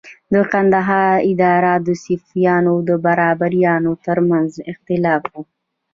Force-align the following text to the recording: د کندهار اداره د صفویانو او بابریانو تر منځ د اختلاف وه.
د 0.33 0.35
کندهار 0.51 1.15
اداره 1.31 1.73
د 1.85 1.87
صفویانو 2.03 2.71
او 2.93 2.97
بابریانو 3.05 3.93
تر 4.05 4.17
منځ 4.29 4.49
د 4.55 4.59
اختلاف 4.71 5.21
وه. 5.33 5.41